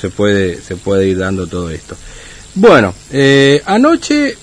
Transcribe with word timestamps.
se 0.00 0.10
puede, 0.10 0.60
se 0.60 0.76
puede 0.76 1.08
ir 1.08 1.18
dando 1.18 1.46
todo 1.46 1.70
esto. 1.70 1.96
Bueno, 2.54 2.94
eh, 3.12 3.62
anoche, 3.66 4.36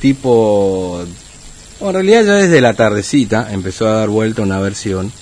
tipo, 0.00 1.04
en 1.80 1.92
realidad 1.92 2.24
ya 2.24 2.34
desde 2.34 2.60
la 2.60 2.74
tardecita 2.74 3.52
empezó 3.52 3.88
a 3.88 3.94
dar 3.94 4.08
vuelta 4.08 4.42
una 4.42 4.60
versión 4.60 5.12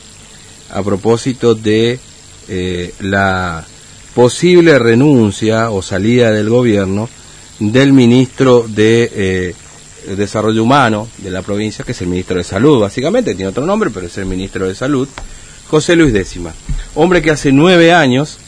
a 0.73 0.83
propósito 0.83 1.55
de 1.55 1.99
eh, 2.49 2.95
la 3.01 3.65
posible 4.15 4.79
renuncia 4.79 5.71
o 5.71 5.83
salida 5.83 6.31
del 6.31 6.49
gobierno 6.49 7.09
del 7.59 7.93
ministro 7.93 8.65
de 8.69 9.11
eh, 9.15 9.55
Desarrollo 10.17 10.63
Humano 10.63 11.09
de 11.19 11.31
la 11.31 11.43
provincia, 11.43 11.85
que 11.85 11.93
es 11.93 12.01
el 12.01 12.09
ministro 12.09 12.39
de 12.39 12.45
Salud, 12.45 12.81
básicamente, 12.81 13.35
tiene 13.35 13.51
otro 13.51 13.67
nombre, 13.67 13.91
pero 13.91 14.07
es 14.07 14.19
el 14.19 14.27
ministro 14.27 14.67
de 14.67 14.75
Salud, 14.75 15.09
José 15.69 15.95
Luis 15.95 16.13
Décima, 16.13 16.53
hombre 16.95 17.23
que 17.23 17.31
hace 17.31 17.53
nueve 17.53 17.93
años 17.93 18.39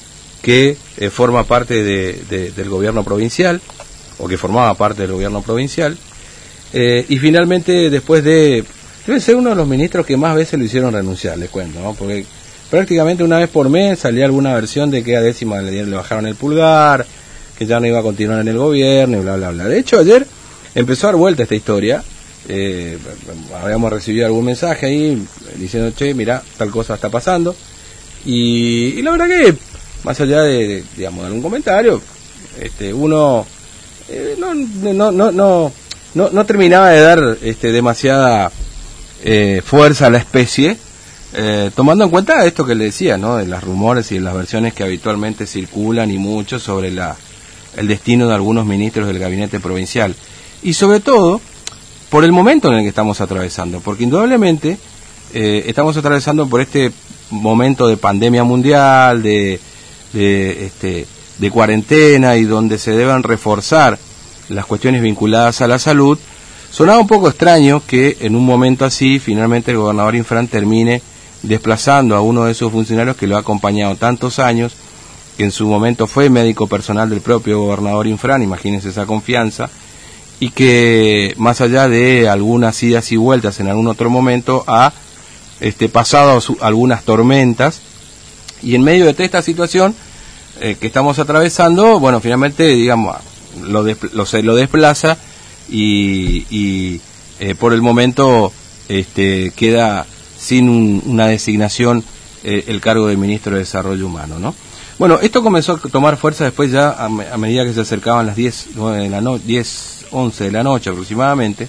que 0.43 0.77
eh, 0.98 1.11
forma 1.11 1.45
parte 1.45 1.82
del 1.82 2.69
gobierno 2.69 3.05
provincial, 3.05 3.60
o 4.19 4.28
que 4.28 4.37
formaba 4.37 4.74
parte 4.74 5.02
del 5.02 5.12
gobierno 5.12 5.41
provincial, 5.42 5.96
eh, 6.73 7.06
y 7.09 7.19
finalmente 7.19 7.88
después 7.91 8.24
de, 8.24 8.64
debe 9.06 9.20
ser 9.20 9.36
uno 9.36 9.50
de 9.50 9.56
los 9.56 9.69
ministros 9.69 10.05
que 10.05 10.16
más 10.16 10.34
veces 10.34 10.59
lo 10.59 10.64
hicieron 10.64 10.92
renunciar, 10.92 11.38
les 11.38 11.50
cuento, 11.50 11.80
¿no? 11.80 11.95
porque 11.95 12.24
prácticamente 12.70 13.23
una 13.23 13.38
vez 13.38 13.48
por 13.48 13.69
mes 13.69 13.98
salía 13.98 14.24
alguna 14.24 14.55
versión 14.55 14.91
de 14.91 15.05
que 15.05 15.16
a 15.16 15.20
décima 15.20 15.60
le, 15.60 15.84
le 15.84 15.97
bajaron 15.97 16.27
el 16.27 16.34
pulgar, 16.34 17.06
que 17.59 17.66
ya 17.66 17.78
no 17.78 17.86
iba 17.86 17.98
a 17.98 18.02
continuar 18.02 18.41
en 18.41 18.48
el 18.48 18.59
gobierno 18.59 19.19
y 19.19 19.20
bla, 19.20 19.36
bla, 19.36 19.50
bla. 19.50 19.69
De 19.69 19.78
hecho, 19.78 19.98
ayer 19.98 20.27
empezó 20.74 21.06
a 21.06 21.11
dar 21.11 21.16
vuelta 21.16 21.42
esta 21.42 21.55
historia. 21.55 22.02
Eh, 22.48 22.98
habíamos 23.62 23.92
recibido 23.92 24.27
algún 24.27 24.47
mensaje 24.47 24.86
ahí 24.86 25.22
diciendo, 25.56 25.92
che, 25.97 26.14
mira, 26.14 26.42
tal 26.56 26.70
cosa 26.70 26.95
está 26.95 27.09
pasando. 27.09 27.55
Y, 28.24 29.02
la 29.02 29.12
verdad 29.12 29.27
que, 29.28 29.55
más 30.05 30.20
allá 30.20 30.42
de, 30.42 30.84
digamos, 30.97 31.24
algún 31.24 31.42
comentario, 31.42 32.01
este, 32.61 32.92
uno 32.92 33.47
eh, 34.09 34.37
no, 34.38 34.55
no, 34.55 35.12
no, 35.12 35.33
no, 35.33 35.72
no, 36.14 36.31
no 36.31 36.47
terminaba 36.47 36.91
de 36.91 37.00
dar 37.00 37.39
este, 37.42 37.72
demasiada 37.72 38.50
eh, 39.25 39.62
fuerza 39.64 40.06
a 40.06 40.11
la 40.11 40.19
especie 40.19 40.77
eh, 41.34 41.70
tomando 41.75 42.05
en 42.05 42.11
cuenta 42.11 42.45
esto 42.45 42.67
que 42.67 42.75
le 42.75 42.84
decía, 42.84 43.17
¿no? 43.17 43.36
De 43.36 43.47
las 43.47 43.64
rumores 43.64 44.12
y 44.12 44.19
las 44.19 44.34
versiones 44.34 44.75
que 44.75 44.84
habitualmente 44.84 45.47
circulan 45.47 46.11
y 46.11 46.19
mucho 46.19 46.58
sobre 46.58 46.91
la, 46.91 47.17
el 47.77 47.89
destino 47.89 48.28
de 48.28 48.34
algunos 48.34 48.67
ministros 48.67 49.06
del 49.06 49.19
gabinete 49.19 49.58
provincial. 49.58 50.14
Y 50.62 50.75
sobre 50.75 51.00
todo, 51.00 51.41
por 52.11 52.25
el 52.25 52.33
momento 52.33 52.69
en 52.69 52.75
el 52.75 52.83
que 52.83 52.91
estamos 52.91 53.23
atravesando, 53.23 53.80
porque 53.80 54.05
indudablemente 54.05 54.77
eh, 55.33 55.64
estamos 55.67 55.97
atravesando 55.97 56.47
por 56.47 56.61
este 56.61 56.92
momento 57.30 57.86
de 57.86 57.97
pandemia 57.97 58.45
mundial, 58.45 59.23
de, 59.23 59.58
de, 60.12 60.66
este, 60.66 61.06
de 61.38 61.50
cuarentena 61.50 62.36
y 62.36 62.44
donde 62.44 62.78
se 62.78 62.92
deben 62.92 63.22
reforzar 63.22 63.98
las 64.48 64.66
cuestiones 64.66 65.02
vinculadas 65.02 65.60
a 65.60 65.68
la 65.68 65.78
salud, 65.78 66.18
sonaba 66.70 66.98
un 66.98 67.06
poco 67.06 67.28
extraño 67.28 67.82
que 67.86 68.16
en 68.20 68.36
un 68.36 68.44
momento 68.44 68.84
así 68.84 69.18
finalmente 69.18 69.70
el 69.70 69.78
gobernador 69.78 70.14
Infran 70.14 70.48
termine 70.48 71.02
desplazando 71.42 72.14
a 72.14 72.20
uno 72.20 72.44
de 72.44 72.52
esos 72.52 72.70
funcionarios 72.70 73.16
que 73.16 73.27
lo 73.27 73.36
ha 73.36 73.40
acompañado 73.40 73.96
tantos 73.96 74.38
años, 74.38 74.72
que 75.36 75.44
en 75.44 75.50
su 75.50 75.66
momento 75.66 76.06
fue 76.06 76.30
médico 76.30 76.66
personal 76.66 77.10
del 77.10 77.20
propio 77.20 77.60
gobernador 77.60 78.06
Infran, 78.06 78.42
imagínense 78.42 78.90
esa 78.90 79.06
confianza, 79.06 79.70
y 80.38 80.50
que 80.50 81.34
más 81.36 81.60
allá 81.60 81.88
de 81.88 82.28
algunas 82.28 82.83
idas 82.83 83.12
y 83.12 83.16
vueltas 83.16 83.60
en 83.60 83.68
algún 83.68 83.86
otro 83.86 84.10
momento 84.10 84.64
ha 84.66 84.92
este, 85.60 85.88
pasado 85.88 86.40
algunas 86.60 87.05
tormentas 87.05 87.80
y 88.62 88.74
en 88.74 88.83
medio 88.83 89.06
de 89.06 89.12
toda 89.12 89.24
esta 89.24 89.42
situación 89.42 89.94
eh, 90.62 90.77
que 90.80 90.86
estamos 90.86 91.18
atravesando, 91.18 91.98
bueno, 91.98 92.20
finalmente, 92.20 92.68
digamos, 92.68 93.16
lo, 93.62 93.82
lo 93.82 94.42
lo 94.42 94.55
desplaza 94.55 95.18
y, 95.68 96.46
y 96.50 97.00
eh, 97.41 97.56
por 97.56 97.72
el 97.72 97.82
momento 97.82 98.52
este, 98.89 99.52
queda 99.56 100.06
sin 100.39 101.02
una 101.05 101.27
designación 101.27 102.05
eh, 102.45 102.64
el 102.68 102.80
cargo 102.80 103.08
de 103.08 103.17
ministro 103.17 103.55
de 103.55 103.58
Desarrollo 103.58 104.06
Humano, 104.06 104.39
¿no? 104.39 104.55
Bueno, 105.01 105.18
esto 105.20 105.42
comenzó 105.42 105.72
a 105.72 105.78
tomar 105.78 106.17
fuerza 106.17 106.45
después 106.45 106.70
ya 106.70 106.90
a, 106.90 107.08
medida 107.08 107.64
que 107.64 107.72
se 107.72 107.80
acercaban 107.80 108.27
las 108.27 108.36
10, 108.36 108.77
de 108.77 109.08
la 109.08 109.20
no, 109.20 109.39
10, 109.39 110.06
11 110.12 110.45
de 110.45 110.52
la 110.52 110.62
noche 110.62 110.90
aproximadamente, 110.90 111.67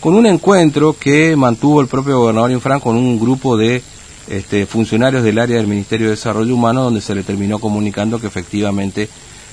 con 0.00 0.12
un 0.12 0.26
encuentro 0.26 0.94
que 1.00 1.34
mantuvo 1.34 1.80
el 1.80 1.88
propio 1.88 2.18
gobernador 2.18 2.50
Infran 2.50 2.80
con 2.80 2.94
un 2.94 3.18
grupo 3.18 3.56
de 3.56 3.82
este, 4.28 4.66
funcionarios 4.66 5.22
del 5.22 5.38
área 5.38 5.56
del 5.56 5.66
Ministerio 5.66 6.06
de 6.06 6.12
Desarrollo 6.12 6.54
Humano, 6.54 6.84
donde 6.84 7.00
se 7.00 7.14
le 7.14 7.22
terminó 7.22 7.58
comunicando 7.58 8.20
que 8.20 8.26
efectivamente 8.26 9.08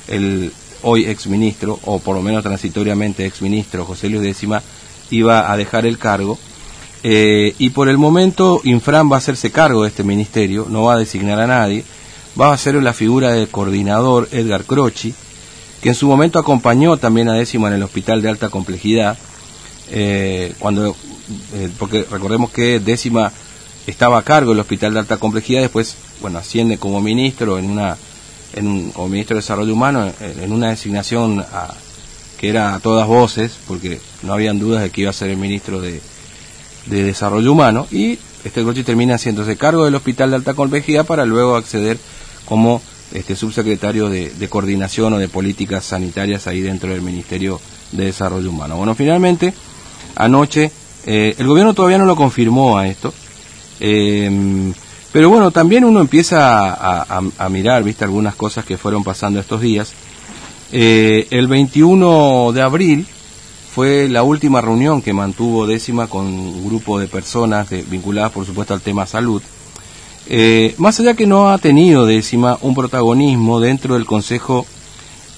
el 0.07 0.51
hoy 0.81 1.05
exministro, 1.05 1.79
o 1.83 1.99
por 1.99 2.15
lo 2.15 2.21
menos 2.21 2.43
transitoriamente 2.43 3.25
exministro 3.25 3.85
José 3.85 4.09
Luis 4.09 4.21
Décima, 4.21 4.61
iba 5.09 5.51
a 5.51 5.57
dejar 5.57 5.85
el 5.85 5.97
cargo. 5.97 6.37
Eh, 7.03 7.53
y 7.59 7.69
por 7.69 7.89
el 7.89 7.97
momento 7.97 8.61
Infran 8.63 9.11
va 9.11 9.15
a 9.15 9.19
hacerse 9.19 9.51
cargo 9.51 9.83
de 9.83 9.89
este 9.89 10.03
ministerio, 10.03 10.67
no 10.69 10.83
va 10.83 10.95
a 10.95 10.99
designar 10.99 11.39
a 11.39 11.47
nadie, 11.47 11.83
va 12.39 12.51
a 12.51 12.57
ser 12.57 12.75
la 12.75 12.93
figura 12.93 13.31
del 13.31 13.47
coordinador 13.47 14.27
Edgar 14.31 14.63
Croci, 14.63 15.13
que 15.81 15.89
en 15.89 15.95
su 15.95 16.07
momento 16.07 16.39
acompañó 16.39 16.97
también 16.97 17.29
a 17.29 17.33
Décima 17.33 17.67
en 17.67 17.75
el 17.75 17.83
hospital 17.83 18.21
de 18.21 18.29
alta 18.29 18.49
complejidad, 18.49 19.17
eh, 19.91 20.53
cuando, 20.57 20.95
eh, 21.53 21.69
porque 21.77 22.05
recordemos 22.09 22.49
que 22.49 22.79
Décima 22.79 23.31
estaba 23.87 24.19
a 24.19 24.23
cargo 24.23 24.51
del 24.51 24.59
hospital 24.59 24.93
de 24.93 24.99
alta 24.99 25.17
complejidad, 25.17 25.61
después, 25.61 25.95
bueno, 26.21 26.39
asciende 26.39 26.77
como 26.77 27.01
ministro 27.01 27.59
en 27.59 27.69
una, 27.69 27.97
en 28.53 28.91
como 28.91 29.09
ministro 29.09 29.35
de 29.35 29.41
Desarrollo 29.41 29.73
Humano, 29.73 30.11
en, 30.19 30.51
una 30.51 30.69
designación 30.69 31.45
que 32.37 32.49
era 32.49 32.75
a 32.75 32.79
todas 32.79 33.07
voces, 33.07 33.57
porque 33.67 33.99
no 34.23 34.33
habían 34.33 34.59
dudas 34.59 34.81
de 34.83 34.89
que 34.89 35.01
iba 35.01 35.09
a 35.09 35.13
ser 35.13 35.29
el 35.29 35.37
ministro 35.37 35.81
de, 35.81 36.01
de 36.85 37.03
Desarrollo 37.03 37.51
Humano 37.51 37.87
y 37.91 38.19
este 38.43 38.63
Grochi 38.63 38.83
termina 38.83 39.15
haciéndose 39.15 39.57
cargo 39.57 39.85
del 39.85 39.95
Hospital 39.95 40.29
de 40.29 40.35
Alta 40.35 40.53
Complejidad 40.53 41.05
para 41.05 41.25
luego 41.25 41.55
acceder 41.55 41.97
como 42.45 42.81
este 43.11 43.35
subsecretario 43.35 44.09
de, 44.09 44.47
coordinación 44.49 45.13
o 45.13 45.17
de 45.17 45.27
políticas 45.27 45.85
sanitarias 45.85 46.47
ahí 46.47 46.61
dentro 46.61 46.91
del 46.91 47.01
Ministerio 47.01 47.59
de 47.91 48.05
Desarrollo 48.05 48.49
Humano. 48.49 48.77
Bueno, 48.77 48.93
finalmente, 48.93 49.53
anoche, 50.15 50.71
eh, 51.05 51.35
el 51.37 51.47
gobierno 51.47 51.73
todavía 51.73 51.97
no 51.97 52.05
lo 52.05 52.15
confirmó 52.15 52.77
a 52.77 52.87
esto, 52.87 53.13
em, 53.79 54.73
pero 55.11 55.29
bueno, 55.29 55.51
también 55.51 55.85
uno 55.85 56.01
empieza 56.01 56.73
a, 56.73 57.49
mirar, 57.49 57.83
viste, 57.83 58.03
algunas 58.03 58.35
cosas 58.35 58.65
que 58.65 58.77
fueron 58.77 59.03
pasando 59.03 59.39
estos 59.39 59.61
días. 59.61 59.93
Eh, 60.71 61.27
el 61.31 61.47
21 61.47 62.51
de 62.53 62.61
abril, 62.61 63.07
fue 63.75 64.07
la 64.07 64.23
última 64.23 64.61
reunión 64.61 65.01
que 65.01 65.11
mantuvo 65.11 65.67
Décima 65.67 66.07
con 66.07 66.27
un 66.27 66.65
grupo 66.65 66.97
de 66.97 67.09
personas 67.09 67.67
vinculadas, 67.89 68.31
por 68.31 68.45
supuesto, 68.45 68.73
al 68.73 68.79
tema 68.79 69.05
salud. 69.05 69.41
Eh, 70.27 70.73
más 70.77 70.97
allá 71.01 71.13
que 71.13 71.27
no 71.27 71.49
ha 71.49 71.57
tenido 71.57 72.05
Décima 72.05 72.57
un 72.61 72.73
protagonismo 72.73 73.59
dentro 73.59 73.95
del 73.95 74.05
Consejo, 74.05 74.65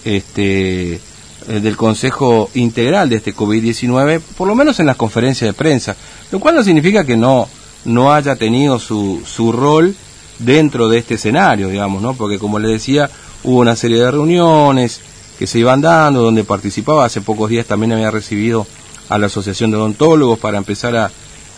este, 0.06 0.94
eh, 0.94 1.00
del 1.48 1.76
Consejo 1.76 2.52
Integral 2.54 3.10
de 3.10 3.16
este 3.16 3.34
COVID-19, 3.34 4.22
por 4.38 4.48
lo 4.48 4.54
menos 4.54 4.80
en 4.80 4.86
las 4.86 4.98
conferencias 4.98 5.50
de 5.50 5.54
prensa, 5.54 5.96
lo 6.32 6.40
cual 6.40 6.54
no 6.54 6.64
significa 6.64 7.08
que 7.08 7.18
no, 7.18 7.50
no 7.88 8.14
haya 8.14 8.36
tenido 8.36 8.80
su, 8.80 9.24
su 9.26 9.52
rol 9.52 9.96
dentro 10.40 10.90
de 10.90 11.00
este 11.00 11.16
escenario, 11.16 11.70
digamos, 11.70 12.02
¿no? 12.02 12.14
Porque 12.14 12.38
como 12.38 12.60
le 12.60 12.68
decía, 12.68 13.10
hubo 13.44 13.60
una 13.60 13.76
serie 13.76 13.98
de 13.98 14.12
reuniones, 14.12 15.02
que 15.40 15.48
se 15.48 15.60
iban 15.60 15.82
dando, 15.82 16.22
donde 16.22 16.44
participaba. 16.44 17.06
Hace 17.06 17.22
pocos 17.22 17.50
días 17.50 17.66
también 17.66 17.94
había 17.94 18.12
recibido 18.12 18.68
a 19.10 19.18
la 19.18 19.28
Asociación 19.28 19.72
de 19.72 19.78
Odontólogos 19.78 20.40
para 20.40 20.58
empezar 20.58 20.96
a 20.96 21.12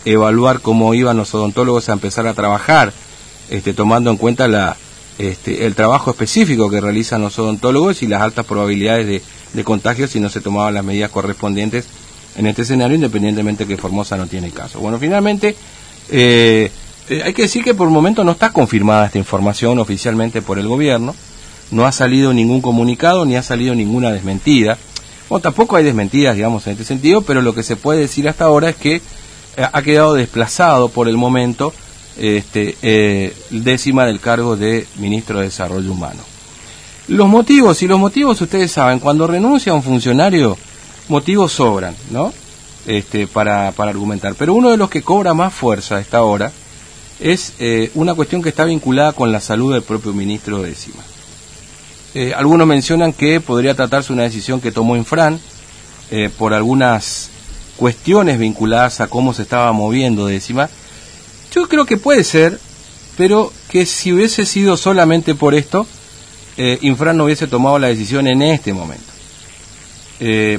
evaluar 0.04 0.60
cómo 0.60 0.94
iban 0.94 1.16
los 1.16 1.34
odontólogos 1.34 1.88
a 1.88 1.92
empezar 1.92 2.26
a 2.26 2.34
trabajar, 2.34 2.92
este, 3.50 3.74
tomando 3.74 4.10
en 4.10 4.16
cuenta 4.16 4.48
la, 4.48 4.76
este, 5.18 5.66
el 5.66 5.74
trabajo 5.74 6.10
específico 6.10 6.70
que 6.70 6.80
realizan 6.80 7.22
los 7.22 7.38
odontólogos 7.38 8.02
y 8.02 8.06
las 8.06 8.22
altas 8.22 8.46
probabilidades 8.46 9.06
de, 9.06 9.22
de 9.52 9.64
contagio 9.64 10.06
si 10.06 10.20
no 10.20 10.30
se 10.30 10.40
tomaban 10.40 10.74
las 10.74 10.84
medidas 10.84 11.10
correspondientes 11.10 11.86
en 12.36 12.46
este 12.46 12.62
escenario, 12.62 12.94
independientemente 12.94 13.66
que 13.66 13.76
Formosa 13.76 14.16
no 14.16 14.26
tiene 14.26 14.50
caso. 14.50 14.78
Bueno, 14.78 14.98
finalmente, 14.98 15.56
eh, 16.10 16.70
eh, 17.08 17.22
hay 17.24 17.32
que 17.32 17.42
decir 17.42 17.64
que 17.64 17.74
por 17.74 17.88
el 17.88 17.92
momento 17.92 18.24
no 18.24 18.32
está 18.32 18.52
confirmada 18.52 19.06
esta 19.06 19.18
información 19.18 19.78
oficialmente 19.78 20.42
por 20.42 20.58
el 20.58 20.68
gobierno 20.68 21.14
no 21.70 21.86
ha 21.86 21.92
salido 21.92 22.32
ningún 22.32 22.60
comunicado 22.60 23.24
ni 23.24 23.36
ha 23.36 23.42
salido 23.42 23.74
ninguna 23.74 24.10
desmentida. 24.10 24.78
Bueno, 25.28 25.42
tampoco 25.42 25.76
hay 25.76 25.84
desmentidas, 25.84 26.34
digamos, 26.34 26.66
en 26.66 26.72
este 26.72 26.84
sentido, 26.84 27.22
pero 27.22 27.42
lo 27.42 27.54
que 27.54 27.62
se 27.62 27.76
puede 27.76 28.00
decir 28.00 28.28
hasta 28.28 28.44
ahora 28.44 28.70
es 28.70 28.76
que 28.76 28.96
eh, 28.96 29.00
ha 29.72 29.82
quedado 29.82 30.14
desplazado 30.14 30.88
por 30.88 31.08
el 31.08 31.16
momento 31.16 31.72
este, 32.18 32.76
eh, 32.82 33.34
décima 33.50 34.04
del 34.04 34.20
cargo 34.20 34.56
de 34.56 34.86
ministro 34.96 35.38
de 35.38 35.44
Desarrollo 35.44 35.92
Humano. 35.92 36.22
Los 37.08 37.28
motivos, 37.28 37.82
y 37.82 37.88
los 37.88 37.98
motivos 37.98 38.40
ustedes 38.40 38.72
saben, 38.72 38.98
cuando 38.98 39.26
renuncia 39.26 39.72
un 39.72 39.82
funcionario, 39.82 40.56
motivos 41.08 41.52
sobran, 41.52 41.94
¿no? 42.10 42.32
Este, 42.86 43.26
para, 43.26 43.72
para 43.72 43.90
argumentar. 43.90 44.34
Pero 44.34 44.54
uno 44.54 44.70
de 44.70 44.76
los 44.76 44.88
que 44.88 45.02
cobra 45.02 45.34
más 45.34 45.52
fuerza 45.52 45.96
a 45.96 46.00
esta 46.00 46.22
hora 46.22 46.50
es 47.20 47.52
eh, 47.58 47.90
una 47.94 48.14
cuestión 48.14 48.42
que 48.42 48.48
está 48.48 48.64
vinculada 48.64 49.12
con 49.12 49.30
la 49.30 49.40
salud 49.40 49.74
del 49.74 49.82
propio 49.82 50.14
ministro 50.14 50.62
décima. 50.62 51.02
Eh, 52.14 52.32
algunos 52.34 52.66
mencionan 52.66 53.12
que 53.12 53.40
podría 53.40 53.74
tratarse 53.74 54.12
una 54.12 54.24
decisión 54.24 54.60
que 54.60 54.72
tomó 54.72 54.96
Infran 54.96 55.38
eh, 56.10 56.28
por 56.36 56.54
algunas 56.54 57.30
cuestiones 57.76 58.38
vinculadas 58.38 59.00
a 59.00 59.06
cómo 59.06 59.32
se 59.32 59.42
estaba 59.42 59.70
moviendo 59.72 60.26
décima. 60.26 60.68
Yo 61.52 61.68
creo 61.68 61.86
que 61.86 61.98
puede 61.98 62.24
ser, 62.24 62.58
pero 63.16 63.52
que 63.68 63.86
si 63.86 64.12
hubiese 64.12 64.44
sido 64.44 64.76
solamente 64.76 65.34
por 65.34 65.54
esto, 65.54 65.86
eh, 66.56 66.78
Infran 66.82 67.16
no 67.16 67.24
hubiese 67.24 67.46
tomado 67.46 67.78
la 67.78 67.88
decisión 67.88 68.26
en 68.26 68.42
este 68.42 68.72
momento. 68.72 69.09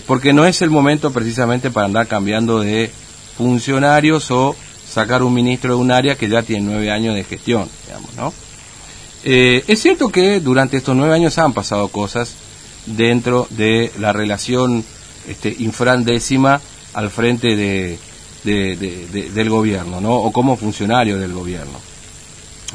Porque 0.08 0.34
no 0.34 0.46
es 0.46 0.62
el 0.62 0.70
momento 0.70 1.12
precisamente 1.12 1.70
para 1.70 1.86
andar 1.86 2.08
cambiando 2.08 2.62
de 2.62 2.92
funcionarios 3.38 4.32
o 4.32 4.56
sacar 4.92 5.24
un 5.24 5.34
ministro 5.34 5.76
de 5.76 5.82
un 5.82 5.92
área 5.92 6.16
que 6.16 6.28
ya 6.28 6.44
tiene 6.44 6.66
nueve 6.66 6.92
años 6.92 7.16
de 7.16 7.24
gestión, 7.24 7.70
digamos, 7.86 8.14
¿no? 8.16 8.34
Eh, 9.24 9.64
es 9.68 9.82
cierto 9.82 10.10
que 10.10 10.40
durante 10.40 10.78
estos 10.78 10.96
nueve 10.96 11.14
años 11.14 11.38
han 11.38 11.54
pasado 11.54 11.88
cosas 11.88 12.34
dentro 12.86 13.48
de 13.52 13.92
la 14.00 14.14
relación 14.14 14.84
este, 15.28 15.56
infrandécima 15.60 16.60
al 16.94 17.10
frente 17.10 17.56
de, 17.56 18.00
del 18.44 19.50
gobierno, 19.50 20.02
¿no? 20.02 20.16
O 20.16 20.32
como 20.32 20.58
funcionario 20.58 21.20
del 21.20 21.34
gobierno. 21.34 21.80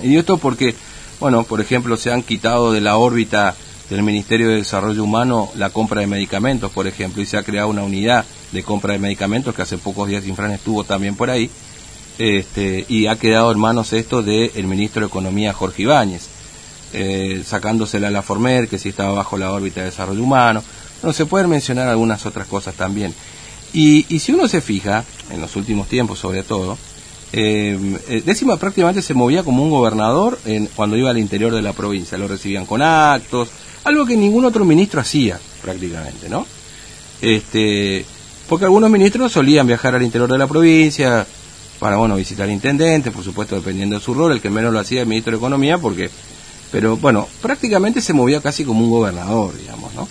Y 0.03 0.17
esto 0.17 0.38
porque, 0.38 0.75
bueno, 1.19 1.43
por 1.43 1.61
ejemplo, 1.61 1.97
se 1.97 2.12
han 2.12 2.23
quitado 2.23 2.73
de 2.73 2.81
la 2.81 2.97
órbita 2.97 3.55
del 3.91 4.03
Ministerio 4.03 4.49
de 4.49 4.56
Desarrollo 4.56 5.05
Humano 5.05 5.50
la 5.55 5.71
compra 5.71 6.00
de 6.00 6.06
medicamentos, 6.06 6.73
por 6.73 6.87
ejemplo, 6.87 7.23
y 7.23 7.27
se 7.27 7.37
ha 7.37 7.43
creado 7.43 7.69
una 7.69 7.83
unidad 7.83 8.25
de 8.53 8.62
compra 8.62 8.93
de 8.93 8.99
medicamentos 8.99 9.55
que 9.55 9.62
hace 9.62 9.79
pocos 9.79 10.09
días 10.09 10.27
Infran 10.27 10.53
estuvo 10.53 10.85
también 10.85 11.17
por 11.17 11.31
ahí, 11.31 11.50
este, 12.19 12.85
y 12.88 13.06
ha 13.06 13.17
quedado 13.17 13.53
en 13.53 13.59
manos 13.59 13.93
esto 13.93 14.23
del 14.23 14.67
ministro 14.67 15.00
de 15.03 15.06
Economía 15.06 15.53
Jorge 15.53 15.83
Ibáñez 15.83 16.37
eh, 16.93 17.43
sacándosela 17.44 18.09
a 18.09 18.11
la 18.11 18.23
Former, 18.23 18.69
que 18.69 18.79
si 18.79 18.91
estaba 18.91 19.12
bajo 19.12 19.37
la 19.37 19.53
órbita 19.53 19.81
de 19.81 19.87
desarrollo 19.87 20.23
humano. 20.23 20.62
No 21.03 21.12
se 21.12 21.27
pueden 21.27 21.50
mencionar 21.50 21.88
algunas 21.88 22.25
otras 22.27 22.47
cosas 22.47 22.75
también. 22.75 23.15
Y, 23.73 24.05
si 24.19 24.33
uno 24.33 24.49
se 24.49 24.62
fija, 24.62 25.05
en 25.31 25.41
los 25.41 25.56
últimos 25.56 25.88
tiempos 25.88 26.19
sobre 26.19 26.43
todo, 26.43 26.79
eh, 27.33 27.79
eh, 28.09 28.23
Décima 28.25 28.56
prácticamente 28.56 29.03
se 29.03 29.12
movía 29.12 29.43
como 29.43 29.62
un 29.62 29.69
gobernador 29.69 30.38
en, 30.47 30.67
cuando 30.69 30.97
iba 30.97 31.11
al 31.11 31.19
interior 31.19 31.55
de 31.55 31.61
la 31.61 31.75
provincia. 31.75 32.17
Lo 32.17 32.29
recibían 32.29 32.65
con 32.65 32.81
actos, 32.81 33.50
algo 33.87 34.05
que 34.05 34.17
ningún 34.17 34.44
otro 34.44 34.65
ministro 34.65 35.00
hacía 35.00 35.38
prácticamente, 35.62 36.29
¿no? 36.29 36.47
Este, 37.21 38.05
porque 38.49 38.67
algunos 38.67 38.91
ministros 38.91 39.33
solían 39.33 39.67
viajar 39.67 39.94
al 39.94 40.03
interior 40.03 40.31
de 40.31 40.38
la 40.38 40.47
provincia 40.47 41.27
para, 41.79 41.97
bueno, 41.97 42.17
visitar 42.17 42.49
intendentes, 42.50 43.12
por 43.12 43.25
supuesto, 43.25 43.56
dependiendo 43.56 43.99
de 43.99 44.05
su 44.05 44.15
rol. 44.15 44.33
El 44.33 44.41
que 44.41 44.50
menos 44.50 44.73
lo 44.73 44.79
hacía 44.79 45.03
el 45.03 45.06
ministro 45.06 45.33
de 45.33 45.38
Economía 45.38 45.79
porque 45.79 46.11
pero 46.71 46.97
bueno, 46.97 47.29
prácticamente 47.41 48.00
se 48.00 48.12
movía 48.12 48.41
casi 48.41 48.65
como 48.65 48.85
un 48.85 48.91
gobernador, 48.91 49.56
digamos, 49.56 49.94
¿no? 49.94 50.09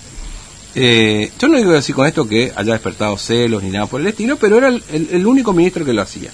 Eh, 0.74 1.31
yo 1.39 1.48
no 1.48 1.57
digo 1.57 1.74
así 1.74 1.94
con 1.94 2.06
esto 2.07 2.27
que 2.27 2.51
haya 2.56 2.74
despertado 2.74 3.18
celos 3.18 3.63
ni 3.63 3.69
nada 3.69 3.86
por 3.86 4.01
el 4.01 4.07
estilo, 4.07 4.38
pero 4.38 4.57
era 4.57 4.69
el, 4.69 5.27
único 5.27 5.54
ministro 5.54 5.86
que 5.86 5.94
lo 5.94 6.01
hacía. 6.01 6.31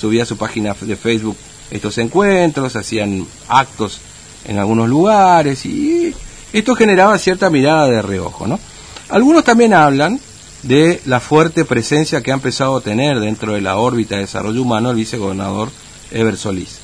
Subía 0.00 0.24
a 0.24 0.26
su 0.26 0.36
página 0.36 0.74
de 0.80 0.96
Facebook 0.96 1.36
estos 1.70 1.96
encuentros, 1.98 2.76
hacían 2.76 3.26
actos 3.48 4.00
en 4.46 4.58
algunos 4.58 4.88
lugares 4.88 5.64
y 5.64 6.14
esto 6.52 6.74
generaba 6.74 7.18
cierta 7.18 7.50
mirada 7.50 7.88
de 7.88 8.02
reojo, 8.02 8.46
¿no? 8.46 8.58
Algunos 9.08 9.44
también 9.44 9.74
hablan 9.74 10.20
de 10.62 11.00
la 11.06 11.20
fuerte 11.20 11.64
presencia 11.64 12.22
que 12.22 12.30
ha 12.30 12.34
empezado 12.34 12.76
a 12.76 12.80
tener 12.80 13.20
dentro 13.20 13.52
de 13.52 13.60
la 13.60 13.76
órbita 13.76 14.16
de 14.16 14.22
desarrollo 14.22 14.62
humano 14.62 14.90
el 14.90 14.96
vicegobernador 14.96 15.70
Ever 16.10 16.36
Solís, 16.36 16.78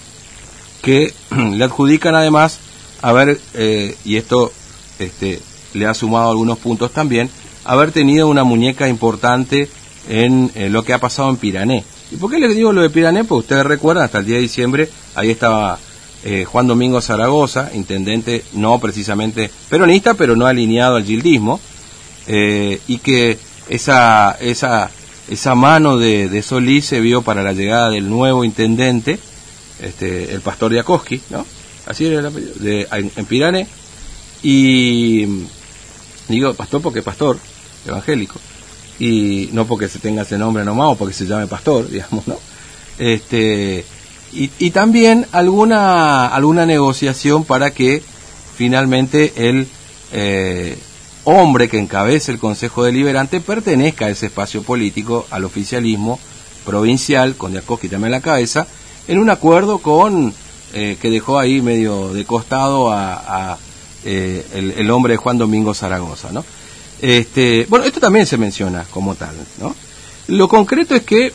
que 0.82 1.12
le 1.52 1.64
adjudican 1.64 2.14
además 2.14 2.58
haber, 3.02 3.40
eh, 3.54 3.96
y 4.04 4.16
esto 4.16 4.52
este, 4.98 5.40
le 5.74 5.86
ha 5.86 5.94
sumado 5.94 6.30
algunos 6.30 6.58
puntos 6.58 6.92
también, 6.92 7.30
haber 7.64 7.92
tenido 7.92 8.28
una 8.28 8.44
muñeca 8.44 8.88
importante 8.88 9.68
en 10.06 10.52
lo 10.70 10.82
que 10.84 10.92
ha 10.92 10.98
pasado 10.98 11.30
en 11.30 11.38
Pirané. 11.38 11.82
¿Y 12.10 12.16
por 12.16 12.30
qué 12.30 12.38
les 12.38 12.54
digo 12.54 12.72
lo 12.72 12.82
de 12.82 12.90
Pirané? 12.90 13.24
Porque 13.24 13.40
ustedes 13.40 13.66
recuerdan, 13.66 14.04
hasta 14.04 14.18
el 14.18 14.26
día 14.26 14.36
de 14.36 14.42
diciembre, 14.42 14.88
ahí 15.14 15.30
estaba 15.30 15.78
eh, 16.26 16.46
Juan 16.46 16.66
Domingo 16.66 17.02
Zaragoza, 17.02 17.70
intendente 17.74 18.44
no 18.54 18.78
precisamente 18.78 19.50
peronista, 19.68 20.14
pero 20.14 20.34
no 20.36 20.46
alineado 20.46 20.96
al 20.96 21.04
gildismo, 21.04 21.60
eh, 22.26 22.80
y 22.88 22.96
que 22.96 23.38
esa, 23.68 24.32
esa, 24.40 24.90
esa 25.28 25.54
mano 25.54 25.98
de, 25.98 26.42
Solís 26.42 26.86
se 26.86 27.00
vio 27.00 27.20
para 27.20 27.42
la 27.42 27.52
llegada 27.52 27.90
del 27.90 28.08
nuevo 28.08 28.42
intendente, 28.42 29.18
este, 29.82 30.32
el 30.32 30.40
pastor 30.40 30.72
Yakoski, 30.72 31.20
¿no? 31.28 31.44
así 31.86 32.06
era 32.06 32.20
el 32.20 32.26
apellido, 32.26 32.54
de, 32.54 32.88
en, 32.90 33.26
Pirane, 33.26 33.66
y 34.42 35.26
digo 36.28 36.54
pastor 36.54 36.80
porque 36.80 37.02
pastor, 37.02 37.38
evangélico, 37.86 38.40
y 38.98 39.50
no 39.52 39.66
porque 39.66 39.88
se 39.88 39.98
tenga 39.98 40.22
ese 40.22 40.38
nombre 40.38 40.64
nomás 40.64 40.92
o 40.92 40.96
porque 40.96 41.12
se 41.12 41.26
llame 41.26 41.46
pastor, 41.48 41.86
digamos, 41.90 42.26
¿no? 42.26 42.38
Este, 42.98 43.84
y, 44.34 44.70
también 44.70 45.26
alguna, 45.32 46.26
alguna 46.26 46.66
negociación 46.66 47.44
para 47.44 47.70
que 47.70 48.02
finalmente 48.56 49.32
el 49.36 49.68
eh, 50.12 50.76
hombre 51.24 51.68
que 51.68 51.78
encabece 51.78 52.32
el 52.32 52.38
Consejo 52.38 52.84
Deliberante 52.84 53.40
pertenezca 53.40 54.06
a 54.06 54.10
ese 54.10 54.26
espacio 54.26 54.62
político, 54.62 55.26
al 55.30 55.44
oficialismo 55.44 56.18
provincial, 56.64 57.36
con 57.36 57.52
Diacoski 57.52 57.88
también 57.88 58.06
en 58.06 58.18
la 58.18 58.20
cabeza, 58.20 58.66
en 59.08 59.18
un 59.18 59.30
acuerdo 59.30 59.78
con 59.78 60.34
eh, 60.72 60.96
que 61.00 61.10
dejó 61.10 61.38
ahí 61.38 61.60
medio 61.60 62.12
de 62.12 62.24
costado 62.24 62.90
a, 62.90 63.56
eh, 64.04 64.74
el, 64.76 64.90
hombre 64.90 65.12
de 65.12 65.16
Juan 65.16 65.38
Domingo 65.38 65.72
Zaragoza, 65.72 66.30
¿no? 66.32 66.44
Este, 67.00 67.66
bueno, 67.68 67.84
esto 67.84 68.00
también 68.00 68.26
se 68.26 68.36
menciona 68.36 68.84
como 68.90 69.14
tal, 69.14 69.34
¿no? 69.60 69.74
Lo 70.28 70.48
concreto 70.48 70.94
es 70.94 71.02
que 71.02 71.32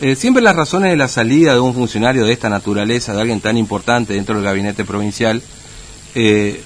eh, 0.00 0.16
siempre 0.16 0.42
las 0.42 0.56
razones 0.56 0.90
de 0.90 0.96
la 0.96 1.08
salida 1.08 1.54
de 1.54 1.60
un 1.60 1.74
funcionario 1.74 2.24
de 2.24 2.32
esta 2.32 2.48
naturaleza, 2.48 3.14
de 3.14 3.20
alguien 3.20 3.40
tan 3.40 3.56
importante 3.56 4.14
dentro 4.14 4.36
del 4.36 4.44
gabinete 4.44 4.84
provincial, 4.84 5.42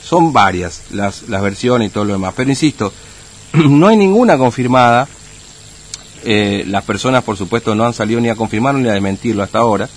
son 0.03 0.33
varias 0.33 0.85
las, 0.93 1.29
las 1.29 1.43
versiones 1.43 1.89
y 1.89 1.91
todo 1.91 2.07
lo 2.07 2.15
demás. 2.15 2.33
Pero 2.35 2.49
insisto, 2.49 2.91
no 3.53 3.87
hay 3.89 3.99
ninguna 3.99 4.39
confirmada. 4.39 5.07
las 6.25 6.85
personas, 6.85 7.23
por 7.23 7.37
supuesto, 7.37 7.75
no 7.75 7.85
han 7.85 7.93
salido 7.93 8.19
ni 8.21 8.31
a 8.31 8.35
confirmarlo 8.35 8.81
ni 8.81 8.89
a 8.89 8.93
desmentirlo 8.93 9.43
hasta 9.43 9.59
ahora 9.59 9.89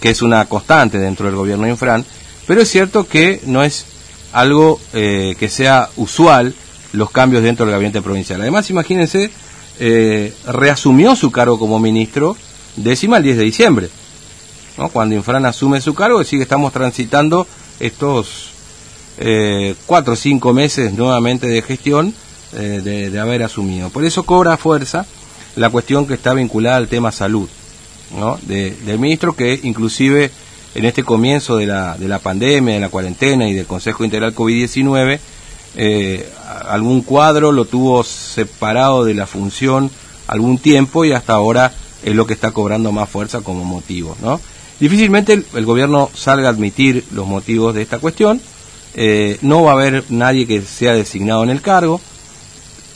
que 0.00 0.10
es 0.10 0.22
una 0.22 0.44
constante 0.46 0.98
dentro 0.98 1.26
del 1.26 1.36
gobierno 1.36 1.64
de 1.64 1.70
Infran, 1.70 2.04
pero 2.46 2.60
es 2.60 2.70
cierto 2.70 3.06
que 3.06 3.40
no 3.46 3.62
es 3.62 3.86
algo 4.32 4.80
eh, 4.92 5.34
que 5.38 5.48
sea 5.48 5.88
usual 5.96 6.54
los 6.92 7.10
cambios 7.10 7.42
dentro 7.42 7.66
del 7.66 7.72
gabinete 7.72 8.02
provincial. 8.02 8.40
Además, 8.40 8.70
imagínense, 8.70 9.30
eh, 9.78 10.34
reasumió 10.46 11.16
su 11.16 11.30
cargo 11.30 11.58
como 11.58 11.78
ministro 11.78 12.36
décima 12.76 13.18
el 13.18 13.22
10 13.24 13.36
de 13.38 13.44
diciembre, 13.44 13.90
¿no? 14.78 14.88
cuando 14.88 15.14
Infran 15.14 15.44
asume 15.46 15.80
su 15.80 15.94
cargo, 15.94 16.18
decir, 16.18 16.38
que 16.38 16.44
estamos 16.44 16.72
transitando 16.72 17.46
estos 17.80 18.50
eh, 19.18 19.74
cuatro 19.86 20.14
o 20.14 20.16
cinco 20.16 20.52
meses 20.52 20.92
nuevamente 20.92 21.46
de 21.46 21.62
gestión 21.62 22.14
de, 22.52 23.10
de 23.10 23.20
haber 23.20 23.42
asumido. 23.42 23.90
Por 23.90 24.04
eso 24.06 24.22
cobra 24.22 24.56
fuerza 24.56 25.04
la 25.56 25.68
cuestión 25.68 26.06
que 26.06 26.14
está 26.14 26.32
vinculada 26.32 26.76
al 26.76 26.88
tema 26.88 27.12
salud. 27.12 27.48
¿no? 28.14 28.38
del 28.42 28.98
ministro 28.98 29.34
que 29.34 29.58
inclusive 29.62 30.30
en 30.74 30.84
este 30.84 31.02
comienzo 31.02 31.56
de 31.56 31.66
la, 31.66 31.96
de 31.96 32.08
la 32.08 32.18
pandemia, 32.18 32.74
de 32.74 32.80
la 32.80 32.88
cuarentena 32.88 33.48
y 33.48 33.54
del 33.54 33.66
Consejo 33.66 34.04
Integral 34.04 34.34
COVID-19, 34.34 35.18
eh, 35.78 36.28
algún 36.68 37.02
cuadro 37.02 37.52
lo 37.52 37.64
tuvo 37.64 38.04
separado 38.04 39.04
de 39.04 39.14
la 39.14 39.26
función 39.26 39.90
algún 40.26 40.58
tiempo 40.58 41.04
y 41.04 41.12
hasta 41.12 41.34
ahora 41.34 41.72
es 42.06 42.14
lo 42.14 42.26
que 42.26 42.32
está 42.32 42.52
cobrando 42.52 42.92
más 42.92 43.10
fuerza 43.10 43.42
como 43.42 43.64
motivo. 43.64 44.16
¿no? 44.22 44.40
Difícilmente 44.80 45.44
el, 45.54 45.64
gobierno 45.66 46.08
salga 46.14 46.48
a 46.48 46.52
admitir 46.52 47.04
los 47.12 47.26
motivos 47.26 47.74
de 47.74 47.82
esta 47.82 47.98
cuestión, 47.98 48.40
eh, 48.94 49.36
no 49.42 49.62
va 49.62 49.72
a 49.72 49.74
haber 49.74 50.04
nadie 50.08 50.46
que 50.46 50.62
sea 50.62 50.94
designado 50.94 51.44
en 51.44 51.50
el 51.50 51.60
cargo 51.60 52.00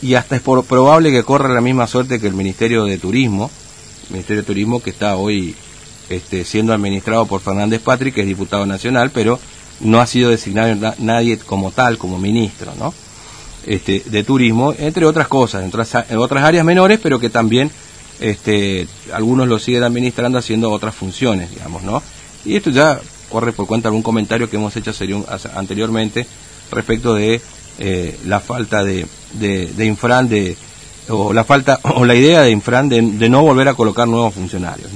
y 0.01 0.15
hasta 0.15 0.37
es 0.37 0.43
probable 0.43 1.11
que 1.11 1.25
corra 1.25 1.53
la 1.53 1.61
misma 1.61 1.87
suerte 1.87 2.21
que 2.21 2.27
el 2.27 2.35
Ministerio 2.35 2.85
de 2.85 2.97
Turismo, 2.97 3.51
Ministerio 4.09 4.43
de 4.43 4.47
Turismo 4.47 4.81
que 4.81 4.91
está 4.91 5.17
hoy 5.17 5.55
este, 6.09 6.45
siendo 6.45 6.73
administrado 6.73 7.27
por 7.27 7.41
Fernández 7.41 7.81
Patri, 7.83 8.13
que 8.13 8.23
es 8.23 8.27
diputado 8.27 8.65
nacional, 8.65 9.11
pero 9.13 9.39
no 9.81 10.01
ha 10.01 10.07
sido 10.07 10.31
designado 10.31 10.95
nadie 10.99 11.39
como 11.39 11.71
tal, 11.73 11.99
como 11.99 12.19
ministro, 12.19 12.73
¿no? 12.79 12.95
Este, 13.67 14.03
de 14.07 14.25
turismo, 14.25 14.75
entre 14.79 15.05
otras 15.05 15.29
cosas, 15.29 15.63
en 15.63 16.19
otras, 16.19 16.45
áreas 16.45 16.65
menores, 16.65 16.99
pero 17.03 17.21
que 17.21 17.29
también 17.29 17.71
este, 18.21 18.87
algunos 19.13 19.49
lo 19.49 19.59
siguen 19.59 19.83
administrando 19.83 20.39
haciendo 20.39 20.71
otras 20.71 20.95
funciones, 20.95 21.51
digamos, 21.51 21.83
¿no? 21.83 22.03
Y 22.45 22.57
esto 22.57 22.71
ya 22.71 23.01
corre 23.31 23.53
por 23.53 23.67
cuenta 23.67 23.89
de 23.89 23.91
algún 23.91 24.03
comentario 24.03 24.51
que 24.51 24.57
hemos 24.57 24.77
hecho 24.77 24.93
anteriormente 25.55 26.27
respecto 26.71 27.15
de 27.15 27.41
eh, 27.79 28.19
la 28.27 28.41
falta 28.41 28.85
de, 28.85 29.07
de, 29.35 29.87
infran 29.87 30.29
de 30.29 30.57
o 31.09 31.33
la 31.33 31.45
falta 31.45 31.81
o 31.97 32.05
la 32.05 32.15
idea 32.15 32.43
de 32.43 32.51
Infran 32.51 32.89
de, 32.89 33.03
no 33.03 33.43
volver 33.43 33.69
a 33.69 33.75
colocar 33.75 34.07
nuevos 34.07 34.35
funcionarios. 34.35 34.91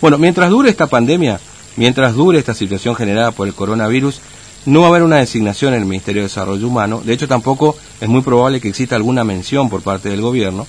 Bueno, 0.00 0.18
mientras 0.18 0.50
dure 0.50 0.70
esta 0.70 0.86
pandemia, 0.86 1.40
mientras 1.76 2.14
dure 2.14 2.38
esta 2.38 2.54
situación 2.54 2.94
generada 2.94 3.30
por 3.32 3.46
el 3.46 3.54
coronavirus, 3.54 4.20
no 4.64 4.80
va 4.80 4.86
a 4.86 4.90
haber 4.90 5.02
una 5.02 5.16
designación 5.16 5.74
en 5.74 5.80
el 5.80 5.86
Ministerio 5.86 6.22
de 6.22 6.28
Desarrollo 6.28 6.66
Humano, 6.66 7.02
de 7.04 7.12
hecho 7.12 7.26
tampoco 7.26 7.76
es 8.00 8.08
muy 8.08 8.22
probable 8.22 8.60
que 8.60 8.68
exista 8.68 8.96
alguna 8.96 9.24
mención 9.24 9.68
por 9.68 9.82
parte 9.82 10.08
del 10.08 10.20
gobierno, 10.20 10.66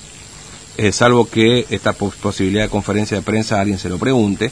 eh, 0.78 0.92
salvo 0.92 1.30
que 1.30 1.66
esta 1.70 1.94
posibilidad 1.94 2.64
de 2.64 2.70
conferencia 2.70 3.18
de 3.18 3.24
prensa 3.24 3.60
alguien 3.60 3.80
se 3.80 3.90
lo 3.90 3.98
pregunte, 3.98 4.52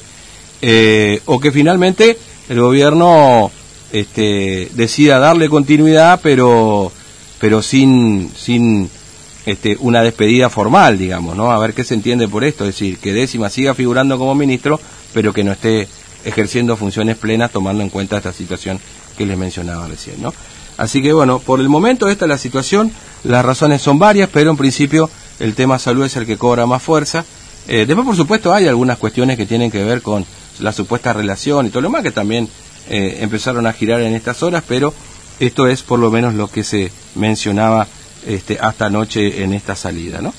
eh, 0.61 1.21
o 1.25 1.39
que 1.39 1.51
finalmente 1.51 2.17
el 2.49 2.59
gobierno 2.59 3.51
este, 3.91 4.69
decida 4.73 5.19
darle 5.19 5.49
continuidad, 5.49 6.19
pero, 6.21 6.91
pero 7.39 7.61
sin, 7.61 8.31
sin 8.35 8.89
este, 9.45 9.77
una 9.79 10.03
despedida 10.03 10.49
formal, 10.49 10.97
digamos, 10.97 11.35
¿no? 11.35 11.51
A 11.51 11.59
ver 11.59 11.73
qué 11.73 11.83
se 11.83 11.95
entiende 11.95 12.27
por 12.27 12.43
esto, 12.43 12.65
es 12.65 12.75
decir, 12.75 12.99
que 12.99 13.13
Décima 13.13 13.49
siga 13.49 13.73
figurando 13.73 14.17
como 14.17 14.35
ministro, 14.35 14.79
pero 15.13 15.33
que 15.33 15.43
no 15.43 15.51
esté 15.51 15.87
ejerciendo 16.23 16.77
funciones 16.77 17.17
plenas 17.17 17.51
tomando 17.51 17.81
en 17.81 17.89
cuenta 17.89 18.17
esta 18.17 18.33
situación 18.33 18.79
que 19.17 19.25
les 19.25 19.37
mencionaba 19.37 19.87
recién, 19.87 20.21
¿no? 20.21 20.33
Así 20.77 21.01
que 21.01 21.13
bueno, 21.13 21.39
por 21.39 21.59
el 21.59 21.69
momento 21.69 22.07
esta 22.07 22.25
es 22.25 22.29
la 22.29 22.37
situación, 22.37 22.91
las 23.23 23.43
razones 23.43 23.81
son 23.81 23.99
varias, 23.99 24.29
pero 24.31 24.51
en 24.51 24.57
principio 24.57 25.09
el 25.41 25.55
tema 25.55 25.79
salud 25.79 26.05
es 26.05 26.15
el 26.15 26.25
que 26.25 26.37
cobra 26.37 26.65
más 26.65 26.81
fuerza. 26.81 27.25
Eh, 27.67 27.85
después, 27.85 28.05
por 28.05 28.15
supuesto, 28.15 28.53
hay 28.53 28.67
algunas 28.67 28.97
cuestiones 28.97 29.37
que 29.37 29.45
tienen 29.45 29.71
que 29.71 29.83
ver 29.83 30.01
con 30.01 30.25
la 30.59 30.71
supuesta 30.71 31.13
relación 31.13 31.65
y 31.65 31.69
todo 31.69 31.81
lo 31.81 31.87
demás 31.89 32.03
que 32.03 32.11
también 32.11 32.47
eh, 32.89 33.17
empezaron 33.21 33.65
a 33.67 33.73
girar 33.73 34.01
en 34.01 34.13
estas 34.13 34.43
horas, 34.43 34.63
pero 34.67 34.93
esto 35.39 35.67
es 35.67 35.81
por 35.81 35.99
lo 35.99 36.11
menos 36.11 36.33
lo 36.35 36.47
que 36.47 36.63
se 36.63 36.91
mencionaba 37.15 37.87
este, 38.25 38.57
hasta 38.59 38.85
anoche 38.87 39.43
en 39.43 39.53
esta 39.53 39.75
salida, 39.75 40.21
¿no? 40.21 40.33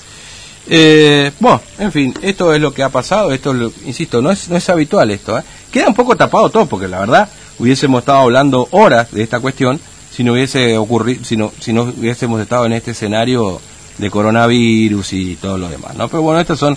Eh, 0.69 1.33
bueno, 1.41 1.61
en 1.79 1.91
fin, 1.91 2.15
esto 2.23 2.55
es 2.55 2.61
lo 2.61 2.73
que 2.73 2.85
ha 2.85 2.89
pasado, 2.89 3.33
esto, 3.33 3.53
insisto, 3.85 4.23
no 4.23 4.31
es, 4.31 4.49
no 4.49 4.57
es 4.57 4.69
habitual 4.69 5.11
esto, 5.11 5.37
¿eh? 5.37 5.43
Queda 5.73 5.89
un 5.89 5.95
poco 5.95 6.17
tapado 6.17 6.51
todo, 6.51 6.67
porque 6.67 6.87
la 6.87 7.01
verdad 7.01 7.29
hubiésemos 7.59 8.01
estado 8.01 8.21
hablando 8.21 8.69
horas 8.71 9.11
de 9.11 9.23
esta 9.23 9.41
cuestión 9.41 9.81
si 10.15 10.23
no 10.23 10.33
hubiese 10.33 10.77
ocurrido, 10.77 11.25
si 11.25 11.37
no, 11.37 11.53
si 11.59 11.73
no 11.73 11.83
hubiésemos 11.83 12.41
estado 12.41 12.67
en 12.67 12.75
este 12.75 12.91
escenario 12.91 13.61
de 13.99 14.11
coronavirus 14.11 15.13
y 15.13 15.37
todo 15.37 15.59
lo 15.59 15.69
demás, 15.69 15.97
¿no? 15.97 16.09
Pero 16.09 16.23
bueno, 16.23 16.41
estas 16.41 16.59
son 16.59 16.77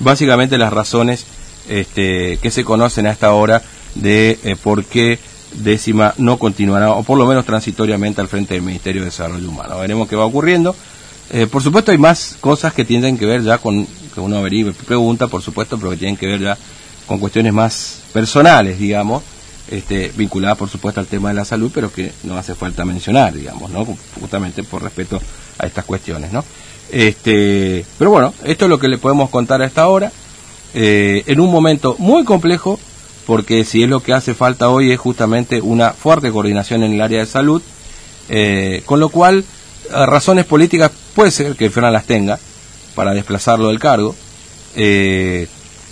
básicamente 0.00 0.58
las 0.58 0.72
razones 0.72 1.26
este, 1.68 2.38
que 2.42 2.50
se 2.50 2.64
conocen 2.64 3.06
a 3.06 3.10
esta 3.10 3.32
hora 3.32 3.62
de 3.94 4.38
eh, 4.44 4.56
por 4.56 4.84
qué 4.84 5.18
décima 5.54 6.14
no 6.18 6.38
continuará, 6.38 6.92
o 6.92 7.02
por 7.04 7.18
lo 7.18 7.26
menos 7.26 7.44
transitoriamente 7.44 8.20
al 8.20 8.28
frente 8.28 8.54
del 8.54 8.62
Ministerio 8.62 9.02
de 9.02 9.06
Desarrollo 9.06 9.48
Humano. 9.48 9.78
Veremos 9.78 10.08
qué 10.08 10.16
va 10.16 10.24
ocurriendo. 10.24 10.74
Eh, 11.30 11.46
por 11.46 11.62
supuesto 11.62 11.92
hay 11.92 11.98
más 11.98 12.36
cosas 12.40 12.74
que 12.74 12.84
tienen 12.84 13.16
que 13.16 13.26
ver 13.26 13.42
ya 13.42 13.58
con, 13.58 13.86
que 13.86 14.20
uno 14.20 14.38
averigua 14.38 14.72
pregunta, 14.72 15.28
por 15.28 15.42
supuesto, 15.42 15.78
pero 15.78 15.90
que 15.90 15.96
tienen 15.96 16.16
que 16.16 16.26
ver 16.26 16.40
ya 16.40 16.58
con 17.06 17.18
cuestiones 17.18 17.52
más 17.52 18.00
personales, 18.12 18.78
digamos, 18.78 19.22
este, 19.70 20.12
vinculadas 20.16 20.58
por 20.58 20.68
supuesto 20.68 21.00
al 21.00 21.06
tema 21.06 21.30
de 21.30 21.34
la 21.36 21.44
salud, 21.44 21.70
pero 21.72 21.92
que 21.92 22.12
no 22.24 22.36
hace 22.36 22.54
falta 22.54 22.84
mencionar, 22.84 23.32
digamos, 23.32 23.70
¿no? 23.70 23.86
Justamente 24.20 24.62
por 24.62 24.82
respeto 24.82 25.20
a 25.58 25.66
estas 25.66 25.84
cuestiones, 25.84 26.32
¿no? 26.32 26.44
Este, 26.90 27.84
pero 27.98 28.10
bueno, 28.10 28.34
esto 28.44 28.66
es 28.66 28.68
lo 28.68 28.78
que 28.78 28.88
le 28.88 28.98
podemos 28.98 29.30
contar 29.30 29.62
a 29.62 29.66
esta 29.66 29.88
hora, 29.88 30.12
eh, 30.74 31.22
en 31.26 31.40
un 31.40 31.50
momento 31.50 31.96
muy 31.98 32.24
complejo, 32.24 32.78
porque 33.26 33.64
si 33.64 33.82
es 33.82 33.88
lo 33.88 34.00
que 34.00 34.12
hace 34.12 34.34
falta 34.34 34.68
hoy 34.68 34.92
es 34.92 34.98
justamente 34.98 35.60
una 35.60 35.92
fuerte 35.92 36.30
coordinación 36.30 36.82
en 36.82 36.92
el 36.92 37.00
área 37.00 37.20
de 37.20 37.26
salud, 37.26 37.62
eh, 38.28 38.82
con 38.84 39.00
lo 39.00 39.08
cual 39.08 39.44
razones 39.90 40.46
políticas 40.46 40.90
puede 41.14 41.30
ser 41.30 41.56
que 41.56 41.70
Fran 41.70 41.92
las 41.92 42.06
tenga 42.06 42.38
para 42.94 43.14
desplazarlo 43.14 43.68
del 43.68 43.78
cargo, 43.78 44.14
eh, 44.76 45.48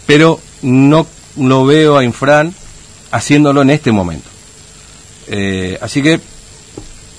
pero 0.07 0.41
no 0.63 1.07
lo 1.37 1.65
veo 1.65 1.97
a 1.97 2.05
Infran 2.05 2.55
haciéndolo 3.11 3.63
en 3.63 3.71
este 3.71 3.93
momento. 3.93 4.29
Eh, 5.29 5.79
así 5.81 6.03
que, 6.03 6.21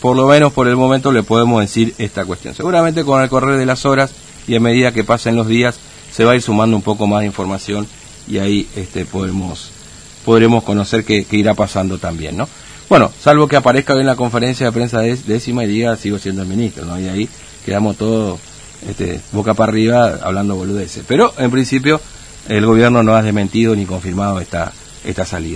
por 0.03 0.17
lo 0.17 0.27
menos 0.27 0.51
por 0.51 0.67
el 0.67 0.75
momento, 0.75 1.13
le 1.13 1.23
podemos 1.23 1.61
decir 1.61 1.95
esta 1.97 2.25
cuestión. 2.25 2.53
Seguramente 2.53 3.05
con 3.05 3.21
el 3.21 3.29
correr 3.29 3.57
de 3.57 3.65
las 3.65 3.85
horas 3.85 4.11
y 4.49 4.53
a 4.53 4.59
medida 4.59 4.91
que 4.91 5.05
pasen 5.05 5.37
los 5.37 5.47
días, 5.47 5.79
se 6.11 6.25
va 6.25 6.33
a 6.33 6.35
ir 6.35 6.41
sumando 6.41 6.75
un 6.75 6.81
poco 6.81 7.07
más 7.07 7.21
de 7.21 7.27
información 7.27 7.87
y 8.27 8.39
ahí 8.39 8.67
este, 8.75 9.05
podremos, 9.05 9.69
podremos 10.25 10.65
conocer 10.65 11.05
qué, 11.05 11.25
irá 11.31 11.53
pasando 11.53 11.99
también, 11.99 12.35
¿no? 12.35 12.49
Bueno, 12.89 13.13
salvo 13.17 13.47
que 13.47 13.55
aparezca 13.55 13.93
hoy 13.93 14.01
en 14.01 14.07
la 14.07 14.17
conferencia 14.17 14.65
de 14.65 14.73
prensa 14.73 14.99
décima 14.99 15.63
y 15.63 15.67
diga 15.67 15.95
sigo 15.95 16.19
siendo 16.19 16.41
el 16.41 16.49
ministro, 16.49 16.83
¿no? 16.83 16.99
Y 16.99 17.07
ahí 17.07 17.29
quedamos 17.65 17.95
todos 17.95 18.41
este, 18.89 19.21
boca 19.31 19.53
para 19.53 19.71
arriba 19.71 20.19
hablando 20.21 20.57
boludeces. 20.57 21.05
Pero 21.07 21.33
en 21.37 21.49
principio 21.49 22.01
el 22.49 22.65
gobierno 22.65 23.03
no 23.03 23.15
ha 23.15 23.21
desmentido 23.21 23.73
ni 23.73 23.85
confirmado 23.85 24.41
esta, 24.41 24.73
esta 25.05 25.25
salida. 25.25 25.51